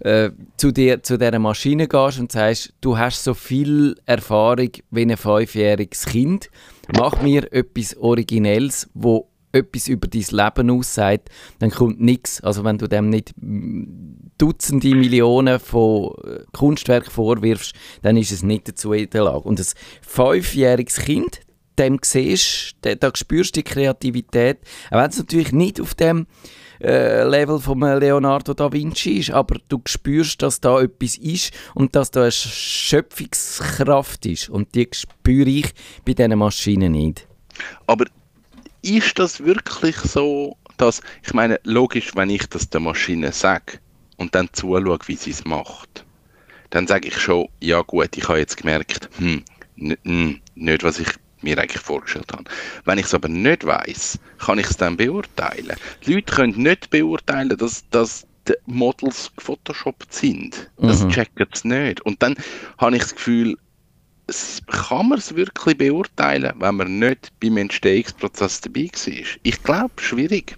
[0.00, 5.02] äh, zu, dir, zu dieser Maschine gehst und sagst, du hast so viel Erfahrung wie
[5.02, 6.50] ein fünfjähriges Kind,
[6.96, 12.40] mach mir etwas Originelles, wo etwas über dein Leben aussagt, dann kommt nichts.
[12.42, 13.34] Also wenn du dem nicht
[14.38, 19.40] Dutzende Millionen von äh, Kunstwerken vorwirfst, dann ist es nicht dazu in der Lage.
[19.40, 19.66] Und ein
[20.02, 21.40] fünfjähriges Kind,
[21.78, 24.58] dem siehst, da, spürst du die Kreativität,
[24.90, 26.26] auch wenn es natürlich nicht auf dem
[26.80, 31.96] äh, Level von Leonardo da Vinci ist, aber du spürst, dass da etwas ist und
[31.96, 35.72] dass da eine Schöpfungskraft ist und die spüre ich
[36.04, 37.26] bei diesen Maschinen nicht.
[37.86, 38.04] Aber
[38.82, 43.80] ist das wirklich so, dass, ich meine, logisch, wenn ich das der Maschine sage
[44.16, 46.04] und dann zuschaue, wie sie es macht,
[46.70, 49.42] dann sage ich schon, ja gut, ich habe jetzt gemerkt, hm,
[50.54, 51.08] nicht, was ich
[51.42, 52.44] mir eigentlich vorgestellt habe.
[52.84, 55.76] Wenn ich es aber nicht weiß, kann ich es dann beurteilen.
[56.06, 60.70] Die Leute können nicht beurteilen, dass, dass die Models gefotoshoppt sind.
[60.78, 61.10] Das Mhm.
[61.10, 62.00] checken sie nicht.
[62.02, 62.34] Und dann
[62.78, 63.56] habe ich das Gefühl,
[64.66, 69.24] kann man es wirklich beurteilen, wenn man nicht beim Entstehungsprozess dabei war?
[69.42, 70.56] Ich glaube, schwierig.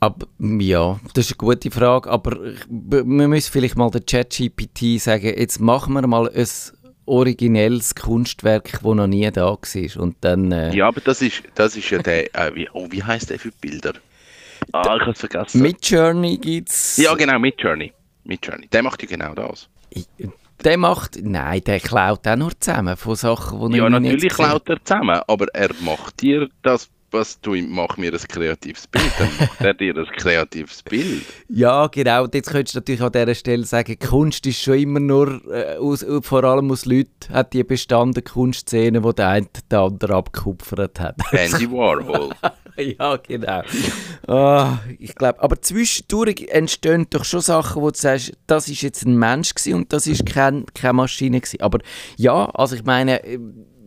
[0.00, 5.26] Aber ja, das ist eine gute Frage, aber wir müssen vielleicht mal der ChatGPT sagen,
[5.38, 6.46] jetzt machen wir mal ein
[7.06, 10.52] originelles Kunstwerk, das noch nie da war und dann...
[10.52, 13.38] Äh, Ja, aber das ist, das ist ja der, äh, wie, oh, wie heißt der
[13.38, 13.94] für Bilder?
[14.72, 15.62] Ah, ich habe es vergessen.
[15.62, 16.96] Mit Journey gibt es...
[16.96, 17.92] ja, genau, mit Journey.
[18.24, 18.66] Mit Journey.
[18.68, 19.68] Der macht ja genau das.
[20.64, 21.18] Der macht...
[21.22, 24.82] Nein, der klaut auch nur zusammen von Sachen, die Ja, ich nie natürlich klaut er
[24.84, 29.60] zusammen, aber er macht dir das, was du mach mir ein kreatives Bild, dann macht
[29.60, 31.24] er dir ein kreatives Bild.
[31.48, 32.24] Ja, genau.
[32.24, 35.76] Und jetzt könntest du natürlich an dieser Stelle sagen, Kunst ist schon immer nur, äh,
[35.76, 41.00] aus, vor allem aus Leuten, hat die bestanden Kunstszenen, die der eine den anderen abgekupfert
[41.00, 41.16] hat.
[41.32, 42.30] Andy Warhol.
[42.76, 43.62] ja, genau.
[44.26, 49.04] Ah, ich glaube, aber zwischendurch entstehen doch schon Sachen, wo du sagst, das ist jetzt
[49.04, 51.60] ein Mensch gewesen und das ist kein, keine Maschine gewesen.
[51.60, 51.78] Aber
[52.16, 53.20] ja, also ich meine,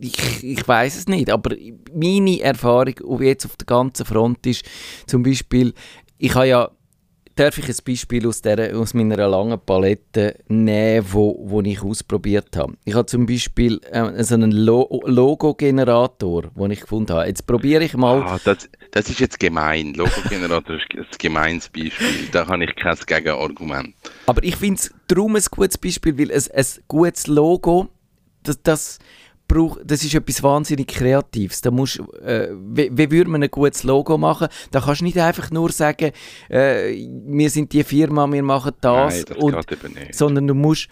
[0.00, 1.54] ich, ich weiß es nicht, aber
[1.94, 4.64] meine Erfahrung auf jetzt auf der ganzen Front ist
[5.06, 5.74] zum Beispiel,
[6.18, 6.70] ich habe ja
[7.40, 12.54] Darf ich ein Beispiel aus, der, aus meiner langen Palette nehmen, wo, wo ich ausprobiert
[12.54, 12.74] habe?
[12.84, 17.28] Ich habe zum Beispiel äh, so einen Lo Logo-Generator, den ich gefunden habe.
[17.28, 18.22] Jetzt probiere ich mal...
[18.22, 19.94] Ah, das, das ist jetzt gemein.
[19.94, 22.28] Logo-Generator ist ein gemeines Beispiel.
[22.30, 23.94] Da habe ich kein Gegenargument.
[24.26, 27.88] Aber ich finde es darum ein gutes Beispiel, weil ein, ein gutes Logo,
[28.42, 28.98] das, das,
[29.50, 31.60] braucht, das ist etwas wahnsinnig Kreatives.
[31.60, 34.48] Da musst, äh, wie, wie würde man ein gutes Logo machen?
[34.70, 36.12] Da kannst du nicht einfach nur sagen,
[36.48, 36.94] äh,
[37.26, 39.14] wir sind die Firma, wir machen das.
[39.14, 40.14] Nein, das und, eben nicht.
[40.14, 40.88] sondern du musst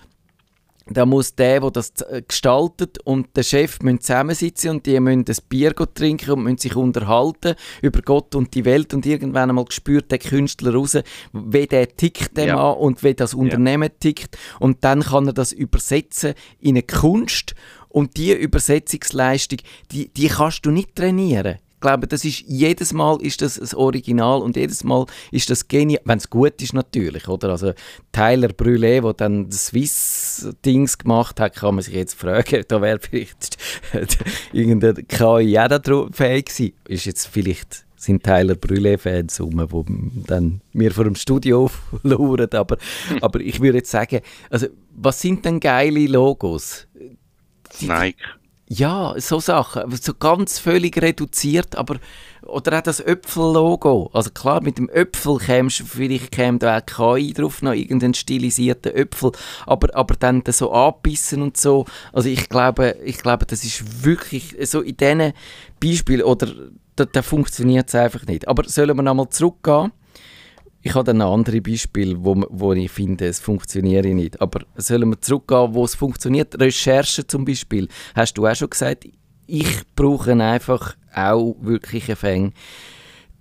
[0.90, 5.24] da muss der, der das äh, gestaltet und der Chef müssen zusammensitzen und die müssen
[5.28, 9.66] ein Bier trinken und müssen sich unterhalten über Gott und die Welt und irgendwann einmal
[9.70, 10.96] spürt der Künstler raus,
[11.32, 12.72] wie der tickt dem Ja.
[12.72, 17.54] an und wie das Unternehmen tickt und dann kann er das übersetzen in eine Kunst
[17.88, 19.58] und die Übersetzungsleistung,
[19.90, 21.56] die, die kannst du nicht trainieren.
[21.74, 25.68] Ich glaube, das ist, jedes Mal ist das ein Original und jedes Mal ist das
[25.68, 27.50] genial, wenn es gut ist natürlich, oder?
[27.50, 27.72] Also
[28.10, 32.98] Tyler Brûlé, der dann das Swiss-Dings gemacht hat, kann man sich jetzt fragen, da wäre
[32.98, 33.58] vielleicht
[34.52, 36.72] irgendeine KI auch fähig gewesen.
[36.88, 42.78] Ist jetzt vielleicht sind Tyler Brûlé-Fans rum, die dann mir vor dem Studio auflauern, aber,
[43.20, 44.20] aber ich würde jetzt sagen,
[44.50, 46.88] also was sind denn geile Logos?
[47.80, 48.16] Nike.
[48.70, 49.90] Ja, so Sachen.
[49.96, 51.96] So ganz völlig reduziert, aber.
[52.42, 54.10] Oder auch das Öpfel-Logo.
[54.12, 58.92] Also klar, mit dem Öpfel kämst vielleicht käme da auch KI drauf, noch irgendeinen stilisierten
[58.92, 59.32] Öpfel,
[59.66, 61.84] aber, aber dann da so anbissen und so.
[62.12, 65.32] Also ich glaube, ich glaube, das ist wirklich so in diesen
[65.82, 66.48] Beispielen, oder
[66.96, 68.48] da, da funktioniert es einfach nicht.
[68.48, 69.92] Aber sollen wir nochmal zurückgehen?
[70.82, 74.40] Ich habe dann andere Beispiele, wo, wo ich finde, es funktioniert nicht.
[74.40, 76.58] Aber sollen wir zurückgehen, wo es funktioniert?
[76.60, 77.88] Recherche zum Beispiel.
[78.14, 79.04] Hast du auch schon gesagt,
[79.46, 82.52] ich brauche einfach auch wirklich Fäng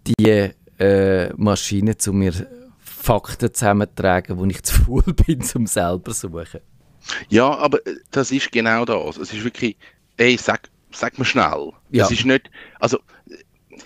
[0.07, 2.33] die äh, Maschine, um mir
[2.79, 6.61] Fakten zusammenzutragen, wo ich zu faul bin, um selber zu suchen.
[7.29, 9.17] Ja, aber äh, das ist genau das.
[9.17, 9.77] Es ist wirklich,
[10.17, 11.71] ey, sag, sag mir schnell.
[11.91, 12.05] Ja.
[12.05, 12.99] Es ist nicht, also,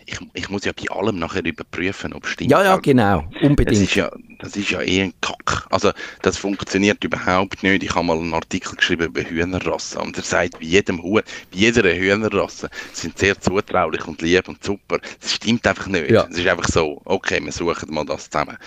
[0.06, 2.52] ich, ich muss ja bei allem nachher überprüfen, ob es stimmt.
[2.52, 3.82] Ja, ja, Also, genau, Das unbedingt.
[3.82, 5.68] ist ja, das ist ja eh ein Kack.
[5.70, 7.84] Also, das funktioniert überhaupt nicht.
[7.84, 11.58] Ich habe mal einen Artikel geschrieben über Hühnerrassen und er sagt, bei jedem Huhn, bei
[11.58, 15.00] jeder Hühnerrasse sind sehr zutraulich und lieb und super.
[15.20, 16.10] Das stimmt einfach nicht.
[16.12, 16.28] Ja.
[16.30, 18.58] Es ist einfach so, okay, wir suchen mal das zusammen.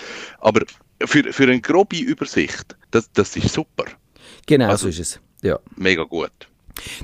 [0.40, 0.62] Aber
[1.04, 3.84] für, für eine grobe Übersicht, das, das ist super.
[4.46, 5.20] Genau also- so ist es.
[5.42, 5.58] Ja.
[5.76, 6.30] Mega gut.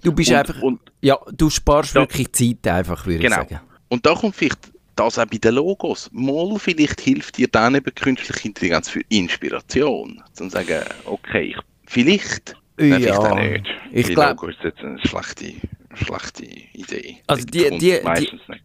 [0.03, 2.01] Du bist Und- einfach, und- ja, du sparst Ja.
[2.03, 3.43] wirklich Zeit einfach, würde Genau.
[3.43, 3.61] ich sagen.
[3.91, 4.59] Und da kommt vielleicht
[4.97, 6.09] das auch bei den Logos.
[6.13, 10.23] Mal vielleicht hilft dir dann eben künstliche Intelligenz für Inspiration.
[10.33, 13.67] Zum sagen, okay, ich, vielleicht, nein, vielleicht auch nicht.
[13.93, 15.55] ich glaube, Logo ist jetzt eine schlechte,
[15.95, 17.17] schlechte Idee.
[17.27, 18.63] Also die- die- die- meistens nicht.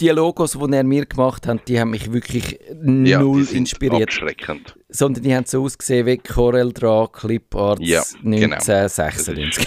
[0.00, 2.58] die Logos, die er mir gemacht hat, die haben mich wirklich
[3.04, 4.04] Ja, null die sind inspiriert.
[4.10, 4.74] Abschreckend.
[4.88, 8.56] Sondern die haben so ausgesehen wie Corel Draw Clip Arts Ja, genau.
[8.56, 9.66] 1996.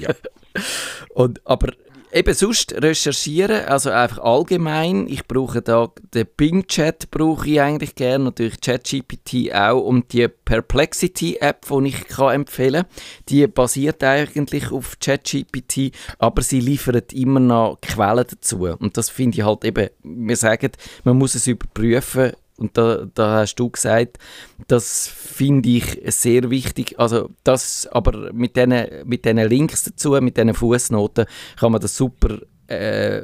[0.00, 0.10] Ja.
[1.14, 1.72] Und, aber
[2.12, 5.06] eben sonst recherchieren, also einfach allgemein.
[5.08, 11.66] Ich brauche da den Bing-Chat brauche ich eigentlich gerne, natürlich ChatGPT auch und die Perplexity-App,
[11.68, 12.84] die ich kann empfehlen
[13.28, 18.66] die basiert eigentlich auf ChatGPT, aber sie liefert immer noch Quellen dazu.
[18.66, 20.72] Und das finde ich halt eben, wir sagen,
[21.04, 24.18] man muss es überprüfen, und da, da hast du gesagt,
[24.66, 26.98] das finde ich sehr wichtig.
[26.98, 31.26] Also das, aber mit diesen mit diesen Links dazu, mit diesen Fußnoten,
[31.58, 33.22] kann man das super äh,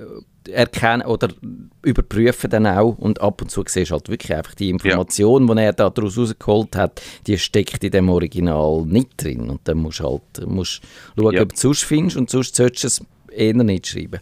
[0.50, 1.28] erkennen oder
[1.82, 2.96] überprüfen dann auch.
[2.98, 6.16] Und ab und zu siehst du halt wirklich einfach die Information, die er da daraus
[6.18, 9.50] rausgeholt hat, die steckt in dem Original nicht drin.
[9.50, 10.82] Und dann musst du halt musst
[11.18, 11.42] schauen, Ja.
[11.42, 13.02] ob du es sonst findest und sonst solltest du es
[13.36, 14.20] eher nicht schreiben.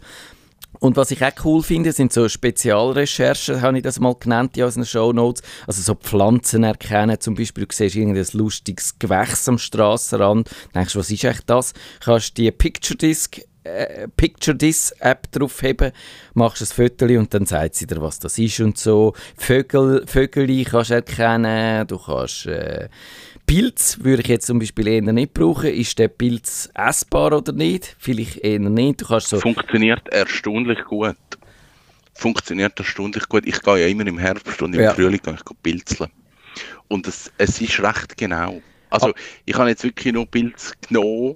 [0.79, 4.63] Und was ich auch cool finde, sind so Spezialrecherchen, habe ich das mal genannt in
[4.63, 5.41] unseren Shownotes.
[5.67, 11.11] Also so Pflanzen erkennen, zum Beispiel, du siehst irgendein lustiges Gewächs am Strassenrand, denkst, was
[11.11, 11.73] ist eigentlich das?
[11.99, 15.91] Kannst die Picture Disc äh, Picture This App draufheben,
[16.33, 19.13] machst ein Foto und dann sagt sie dir, was das ist und so.
[19.37, 22.89] Vögel, Vögel kannst du erkennen, du kannst äh,
[23.45, 25.69] Pilz würde ich jetzt zum Beispiel eher nicht brauchen.
[25.69, 27.95] Ist der Pilz essbar oder nicht?
[27.99, 29.01] Vielleicht eher nicht.
[29.01, 31.15] Du kannst so Funktioniert erstaunlich gut.
[32.15, 33.45] Funktioniert erstaunlich gut.
[33.45, 34.93] Ich gehe ja immer im Herbst und im Ja.
[34.93, 36.09] Frühling gehe ich pilzeln.
[36.87, 38.61] Und es, es ist recht genau.
[38.89, 39.13] Also Ah.
[39.45, 41.35] ich habe jetzt wirklich nur Pilze genommen,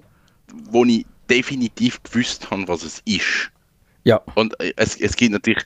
[0.69, 3.51] wo ich definitiv gewusst habe, was es ist.
[4.03, 5.63] ja, Und äh, es, es gibt natürlich,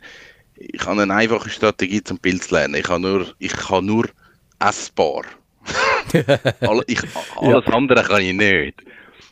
[0.55, 2.75] ich habe eine einfache Strategie zum Pilz lernen.
[2.75, 4.07] Ich habe nur, ich kann nur
[4.59, 5.23] essbar.
[6.61, 6.99] Alle, ich,
[7.37, 8.81] alles andere kann ich nicht.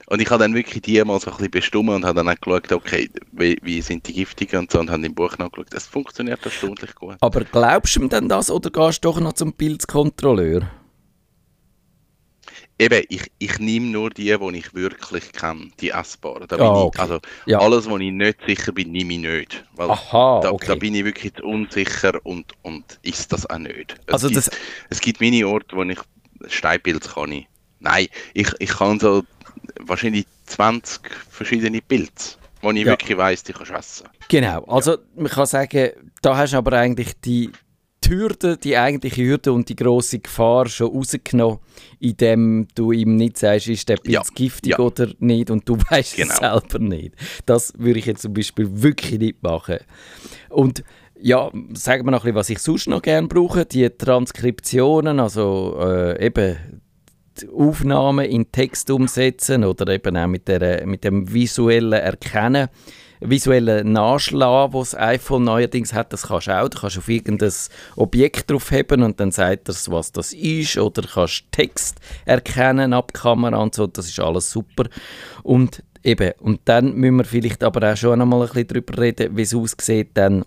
[0.08, 2.40] Und ich habe dann wirklich die mal so ein bisschen bestimmt und habe dann auch
[2.42, 5.72] geschaut, okay, wie, wie sind die giftigen und so und habe im Buch nachgeschaut.
[5.74, 7.16] Es funktioniert erstaunlich gut.
[7.22, 10.64] aber glaubst du ihm denn das oder gehst du doch noch zum Pilzkontrolleur?
[12.82, 16.48] Eben, ich, ich nehme nur die, die ich wirklich kenne, die essbaren.
[16.48, 16.92] Da bin okay.
[16.96, 17.60] ich, also Ja.
[17.60, 19.66] alles, wo ich nicht sicher bin, nehme ich nicht.
[19.76, 20.68] Weil Aha, da, okay.
[20.68, 23.96] da bin ich wirklich unsicher und, und ist das auch nicht.
[24.08, 24.50] Es Also gibt, das-
[24.90, 26.00] es gibt meine Orte, wo ich
[26.48, 27.48] Steinpilz kann ich.
[27.80, 29.24] Nein, ich, ich kann so
[29.80, 32.86] wahrscheinlich 20 verschiedene Pilze, wo ich Ja.
[32.88, 34.08] wirklich weiss, die kannst du essen.
[34.28, 37.52] Genau, also man kann sagen, da hast du aber eigentlich die,
[38.04, 41.60] die Hürde, die eigentliche Hürde und die große Gefahr schon rausgenommen,
[42.00, 44.80] indem du ihm nicht sagst, ist der Pilz Ja, giftig ja.
[44.80, 46.34] oder nicht und du weißt Genau.
[46.34, 47.16] es selber nicht.
[47.46, 49.78] Das würde ich jetzt zum Beispiel wirklich nicht machen.
[50.50, 50.84] Und
[51.22, 55.78] ja, sagen wir noch ein bisschen, was ich sonst noch gerne brauche, die Transkriptionen, also
[55.82, 56.58] äh, eben
[57.56, 62.68] Aufnahmen in Text umsetzen oder eben auch mit, der, mit dem visuellen Erkennen,
[63.22, 66.70] visuellen Nachschlagen, was das iPhone neuerdings hat, das kannst du auch.
[66.70, 67.52] Du kannst auf irgendein
[67.96, 73.58] Objekt draufheben und dann sagt es, was das ist oder kannst Text erkennen ab Kamera
[73.58, 74.86] und so, das ist alles super.
[75.44, 79.36] Und eben, und dann müssen wir vielleicht aber auch schon einmal ein bisschen darüber reden,
[79.36, 80.46] wie es aussieht dann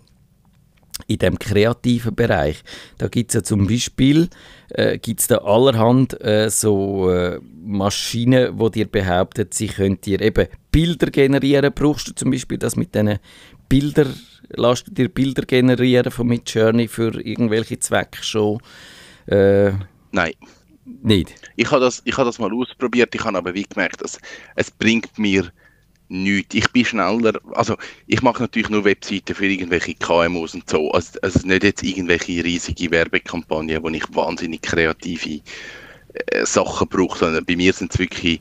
[1.07, 2.63] in dem kreativen Bereich.
[2.97, 4.29] Da gibt es ja zum Beispiel
[4.69, 10.47] äh, gibt's da allerhand äh, so äh, Maschinen, wo dir behaupten, sie können dir eben
[10.71, 11.71] Bilder generieren.
[11.73, 13.19] Brauchst du zum Beispiel das mit diesen
[13.69, 14.07] Bilder,
[14.49, 18.59] lässt du dir Bilder generieren von Midjourney für irgendwelche Zwecke schon?
[19.27, 19.71] Äh,
[20.11, 20.33] Nein,
[20.85, 21.33] nicht.
[21.55, 24.19] ich habe das, ich habe das mal ausprobiert, ich habe aber wie gemerkt, dass
[24.55, 25.51] es bringt mir
[26.13, 26.55] nichts.
[26.55, 27.75] Ich bin schneller, also
[28.07, 32.43] ich mache natürlich nur Webseiten für irgendwelche KMUs und so, also, also nicht jetzt irgendwelche
[32.43, 35.41] riesige Werbekampagnen, wo ich wahnsinnig kreative
[36.13, 38.39] äh, Sachen brauche, sondern bei mir sind es wirklich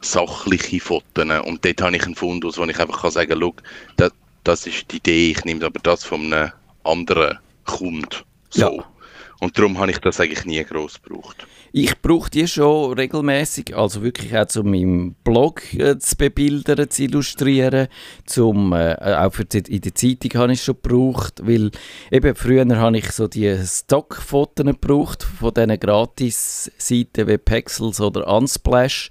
[0.00, 3.54] sachliche Fotos und dort habe ich einen Fundus, wo ich einfach kann sagen, schau,
[3.96, 8.08] das, das ist die Idee, ich nehme aber das von einem anderen Kunden.
[8.50, 8.76] So.
[8.76, 8.93] Ja.
[9.40, 11.46] Und darum habe ich das eigentlich nie groß gebraucht.
[11.72, 17.02] Ich brauche die schon regelmäßig, also wirklich auch um meinen Blog äh, zu bebildern, zu
[17.02, 17.88] illustrieren,
[18.26, 21.72] zum, äh, auch für die, in der Zeitung habe ich schon gebraucht, weil
[22.12, 29.10] eben früher habe ich so die Stockfotos gebraucht von diesen Gratis-Seiten wie Pexels oder Unsplash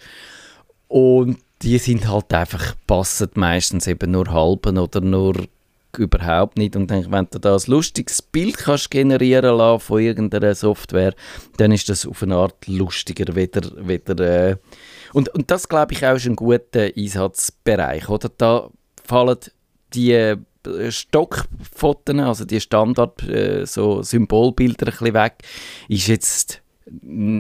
[0.88, 5.33] und die sind halt einfach, passen meistens eben nur halben oder nur
[5.97, 6.75] überhaupt nicht.
[6.75, 11.13] Und dann, wenn du da ein lustiges Bild kannst generieren lassen von irgendeiner Software,
[11.58, 13.62] dann ist das auf eine Art lustiger wieder.
[13.88, 14.56] wieder äh.
[15.13, 18.10] und, und das, glaube ich, auch ist ein guter Einsatzbereich.
[18.10, 18.29] Oder?
[18.38, 18.69] Da
[19.03, 19.38] fallen
[19.93, 20.38] die äh,
[20.89, 25.34] Stockfotos, also die Standard äh, so Symbolbilder ein bisschen weg,
[25.88, 26.63] ist jetzt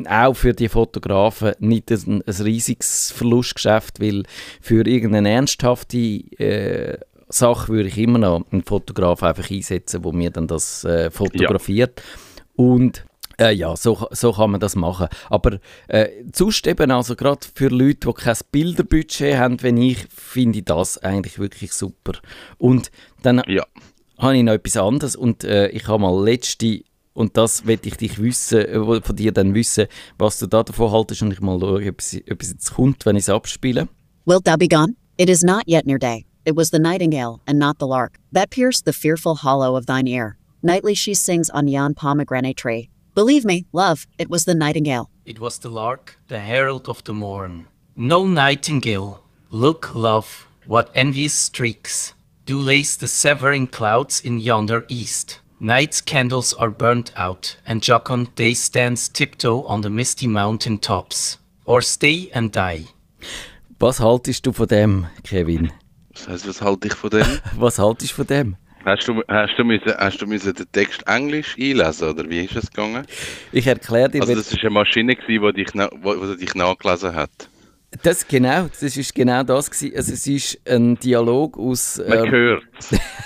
[0.07, 4.23] auch für die Fotografen nicht ein, ein riesiges Verlustgeschäft, weil
[4.61, 6.97] für irgendeine ernsthafte äh,
[7.33, 12.01] Sache würde ich immer noch einen Fotograf einfach einsetzen, wo mir dann das äh, fotografiert.
[12.55, 13.05] Und
[13.39, 15.07] äh, ja, so, so kann man das machen.
[15.29, 20.59] Aber äh, sonst eben, also gerade für Leute, die kein Bilderbudget haben, wenn ich, finde
[20.59, 22.13] ich das eigentlich wirklich super.
[22.57, 22.91] Und
[23.23, 23.65] dann Ja.
[24.19, 26.81] habe ich noch etwas anderes und äh, ich habe mal letzte
[27.13, 30.91] und das will ich dich wissen, äh, von dir dann wissen, was du da davon
[30.91, 33.87] haltest und ich mal schaue, ob es, ob es jetzt kommt, wenn ich es abspiele.
[34.25, 34.95] Wilt thou be gone?
[35.17, 36.25] It is not yet near day.
[36.45, 40.07] It was the nightingale, and not the lark, that pierced the fearful hollow of thine
[40.07, 40.37] ear.
[40.61, 42.89] Nightly she sings on yon pomegranate tree.
[43.15, 45.09] Believe me, love, it was the nightingale.
[45.25, 47.67] It was the lark, the herald of the morn.
[47.95, 52.13] No nightingale, look, love, what envious streaks
[52.45, 55.39] do lace the severing clouds in yonder east.
[55.59, 61.37] Night's candles are burnt out, and jocund day stands tiptoe on the misty mountain tops.
[61.65, 62.85] Or stay and die.
[63.79, 65.71] Was haltest du von dem, Kevin?
[66.13, 67.25] Das was halte ich von dem?
[67.57, 68.55] Was haltest du von dem?
[68.85, 72.55] hast, du, hast, du müssen, hast du müssen den Text Englisch einlesen, oder wie ist
[72.55, 73.05] es gegangen?
[73.51, 77.15] Ich erkläre dir, Also das ist eine Maschine, gewesen, die dich, wo, wo dich nachgelesen
[77.15, 77.49] hat.
[78.01, 79.95] das genau, das ist genau das gewesen.
[79.95, 82.63] Also es ist ein Dialog aus Man ähm, hört.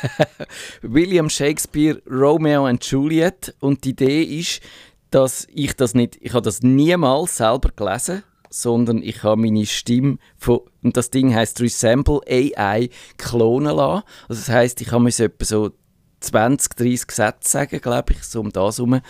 [0.81, 4.61] William Shakespeare, Romeo and Juliet und die Idee ist,
[5.09, 10.17] dass ich das nicht, ich habe das niemals selber gelesen, sondern ich habe meine Stimme
[10.37, 14.03] von, und das Ding heißt Resemble AI klonen lassen.
[14.27, 15.71] Also das heißt, ich habe mir so etwa so
[16.19, 19.01] 20, 30 Sätze sagen, glaube ich, so um das herum.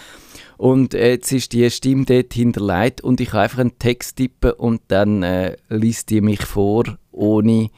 [0.57, 4.51] Und äh, jetzt ist die Stimme dort hinterlegt und ich kann einfach einen Text tippen
[4.53, 7.69] und dann äh, liest die mich vor, ohne,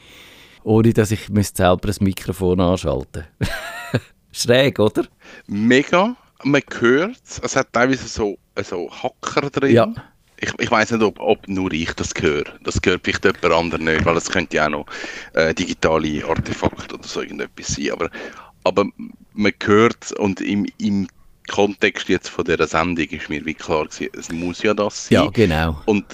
[0.64, 3.26] ohne dass ich müsste selber das Mikrofon anschalten
[4.32, 5.06] Schräg, oder?
[5.48, 6.16] Mega.
[6.44, 7.40] Man hört es.
[7.40, 9.76] Es hat teilweise so, so Hacker drin.
[9.76, 9.94] Ja.
[10.42, 12.46] Ich, ich weiß nicht, ob, ob nur ich das höre.
[12.64, 14.86] Das gehört vielleicht jemand anderes nicht, weil es könnte ja auch noch
[15.34, 17.92] äh, digitale Artefakte oder so irgendetwas sein.
[17.92, 18.10] Aber,
[18.64, 18.86] aber
[19.34, 21.08] man hört und im, im
[21.50, 25.24] Kontext jetzt von dieser Sendung ist mir wie klar gewesen, es muss ja das sein.
[25.24, 25.82] Ja, genau.
[25.86, 26.06] Und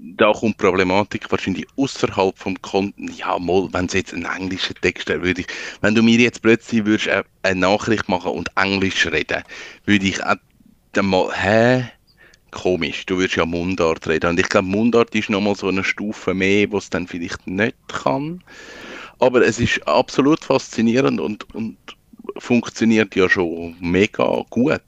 [0.00, 3.10] da kommt die Problematik wahrscheinlich außerhalb vom Konten.
[3.12, 5.46] Ja, mal, wenn es jetzt ein englischer Text wäre, würde ich,
[5.80, 9.42] wenn du mir jetzt plötzlich würdest eine, eine Nachricht machen und Englisch reden,
[9.84, 10.36] würde ich auch
[10.92, 11.90] dann mal, hä?
[12.50, 14.30] Komisch, du würdest ja Mundart reden.
[14.30, 17.76] Und ich glaube, Mundart ist nochmal so eine Stufe mehr, wo es dann vielleicht nicht
[17.88, 18.42] kann.
[19.18, 21.76] Aber es ist absolut faszinierend und, und
[22.38, 24.80] funktioniert ja schon mega gut.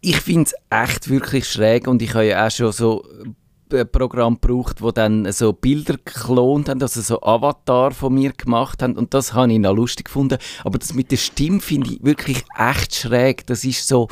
[0.00, 3.04] Ich finde es echt wirklich schräg und ich habe ja auch schon so
[3.72, 8.82] ein Programm gebraucht, wo dann so Bilder geklont haben, also so Avatar von mir gemacht
[8.82, 10.38] haben und das habe ich noch lustig gefunden.
[10.64, 13.46] Aber das mit der Stimme finde ich wirklich echt schräg.
[13.46, 14.08] Das ist so,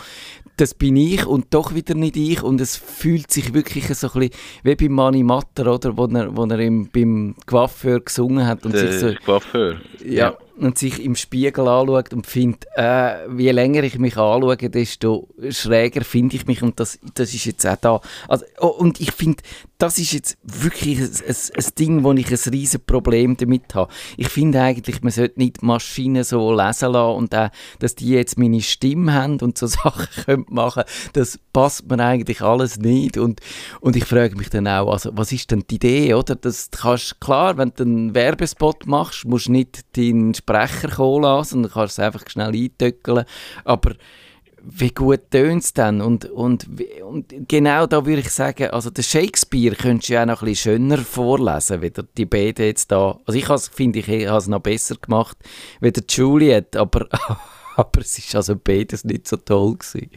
[0.60, 2.42] das bin ich und doch wieder nicht ich.
[2.42, 6.36] Und es fühlt sich wirklich so ein bisschen wie bei Mani Matter, oder, wo er,
[6.36, 9.08] wo er im, beim Coiffeur gesungen hat und sich so...
[9.08, 9.80] Der Coiffeur.
[10.04, 15.28] Ja, und sich im Spiegel anschaut und findet, äh, je länger ich mich anschaue, desto
[15.50, 18.00] schräger finde ich mich und das, das ist jetzt auch da.
[18.28, 19.42] Also, oh, und ich finde,
[19.78, 23.92] das ist jetzt wirklich ein, ein, ein Ding, wo ich ein riesen Problem damit habe.
[24.16, 28.38] Ich finde eigentlich, man sollte nicht Maschinen so lesen lassen und auch, dass die jetzt
[28.38, 33.40] meine Stimme haben und so Sachen können machen, das passt mir eigentlich alles nicht und,
[33.80, 36.36] und ich frage mich dann auch, also, was ist denn die Idee, oder?
[36.36, 41.50] Das kannst, klar, wenn du einen Werbespot machst, musst du nicht deinen Sprecher kommen lassen,
[41.50, 43.24] sondern kannst es einfach schnell eintöckeln,
[43.64, 43.94] aber
[44.62, 46.00] wie gut tönt es dann?
[46.00, 46.68] Und, und,
[47.02, 50.48] und genau da würde ich sagen, also der Shakespeare könntest du ja auch noch ein
[50.48, 53.18] bisschen schöner vorlesen, wie die beiden jetzt da.
[53.26, 55.36] Also ich finde, ich habe es noch besser gemacht
[55.80, 57.08] wie der Juliet, aber,
[57.76, 60.10] aber es ist also beides nicht so toll gewesen.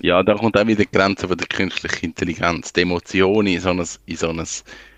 [0.00, 2.72] Ja, da kommt auch wieder die Grenze von der künstlichen Intelligenz.
[2.72, 4.42] Die Emotionen in so ein, in so ein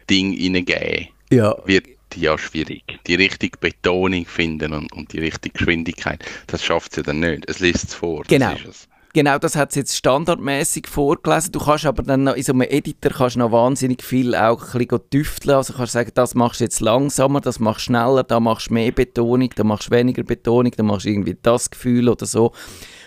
[0.09, 2.83] Ding hineingeben, Ja, wird ja schwierig.
[3.07, 7.49] Die richtige Betonung finden und, und die richtige Geschwindigkeit, das schafft sie dann nicht.
[7.49, 8.23] Es liest es vor.
[8.23, 8.53] das Genau.
[8.68, 8.89] es.
[9.16, 11.51] Genau, das hat es jetzt standardmäßig vorgelesen.
[11.51, 14.75] Du kannst aber dann noch, in so einem Editor kannst du noch wahnsinnig viel auch
[14.75, 15.57] ein bisschen tüfteln.
[15.57, 18.75] Also kannst sagen, das machst du jetzt langsamer, das machst du schneller, da machst du
[18.75, 22.53] mehr Betonung, da machst du weniger Betonung, da machst du irgendwie das Gefühl oder so.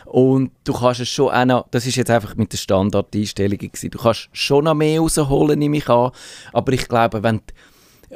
[0.09, 3.91] Und du kannst es schon auch noch, das ist jetzt einfach mit der Standardeinstellung gewesen,
[3.91, 6.11] du kannst schon noch mehr rausholen, nehme ich an.
[6.51, 7.41] Aber ich glaube, wenn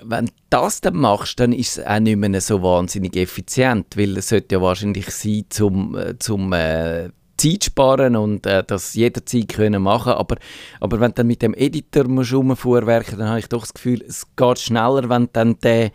[0.01, 4.17] wenn du das dann machst, dann ist es auch nicht mehr so wahnsinnig effizient, weil
[4.17, 9.49] es sollte ja wahrscheinlich sein, zum, äh, zum äh, Zeit sparen und äh, das jederzeit
[9.49, 10.37] können machen aber,
[10.79, 14.03] aber wenn du dann mit dem Editor musst rumfuhrwerken, dann habe ich doch das Gefühl,
[14.07, 15.91] es geht schneller, wenn du dann den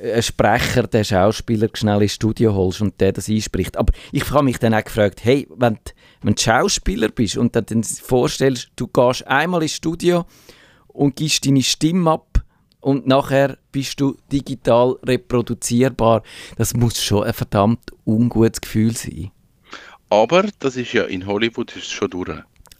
[0.00, 3.76] einen Sprecher, den Schauspieler schnell ins Studio holst und der das einspricht.
[3.76, 5.80] Aber ich habe mich dann auch gefragt, hey, wenn, du-
[6.22, 10.24] wenn du Schauspieler bist und dir dann vorstellst, du gehst einmal ins Studio
[10.88, 12.42] und gibst deine Stimme ab
[12.80, 16.22] und nachher bist du digital reproduzierbar,
[16.56, 19.30] das muss schon ein verdammt ungutes Gefühl sein.
[20.10, 22.30] Aber das ist ja in Hollywood ist es schon durch.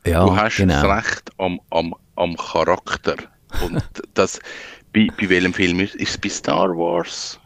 [0.06, 0.82] Ja, du hast genau.
[0.82, 3.16] das Recht am, am, am Charakter.
[3.64, 3.82] Und
[4.14, 4.40] das,
[4.92, 7.38] bei, bei welchem Film ist es bei Star Wars?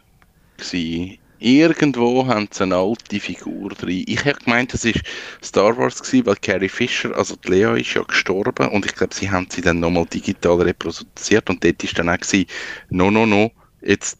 [0.56, 1.18] Gewesen.
[1.38, 4.04] Irgendwo haben sie eine alte Figur drin.
[4.06, 5.00] Ich habe gemeint, das ist
[5.42, 9.12] Star Wars gewesen, weil Carrie Fisher, also die Lea ist ja gestorben und ich glaube,
[9.12, 12.46] sie haben sie dann nochmal digital reproduziert und dort ist dann auch gewesen,
[12.90, 14.18] no, no, no, jetzt,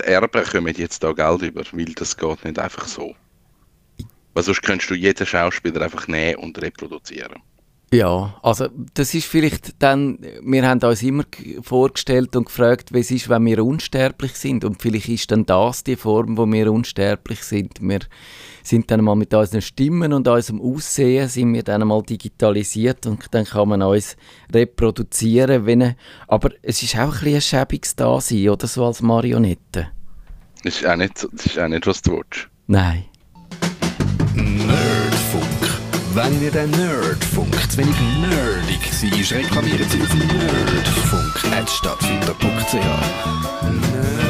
[0.00, 3.14] die Erben kommen jetzt da Geld über, weil das geht nicht einfach so.
[4.34, 7.40] Weil sonst könntest du jeden Schauspieler einfach nehmen und reproduzieren.
[7.90, 11.24] Ja, also das ist vielleicht dann, wir haben uns immer
[11.62, 15.96] vorgestellt und gefragt, es ist, wenn wir unsterblich sind und vielleicht ist dann das die
[15.96, 17.80] Form, wo wir unsterblich sind.
[17.80, 18.00] Wir
[18.62, 23.24] sind dann mal mit unseren Stimmen und unserem Aussehen sind wir dann mal digitalisiert und
[23.30, 24.16] dann kann man uns
[24.52, 25.94] reproduzieren, wenn
[26.26, 29.88] aber es ist auch ein bisschen ein schäbiges Dasein, oder so als Marionette.
[30.62, 32.48] Das ist auch nicht, das ist auch nicht was du willst.
[32.66, 33.07] Nein.
[36.18, 42.74] Wenn ihr den Nerdfunk zu wenig nerdig seid, reklamiert sie auf nerdfunk.stadtfinder.ch.
[42.74, 44.27] Nerd